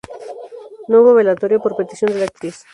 [0.87, 2.65] No hubo velatorio, por petición de la actriz.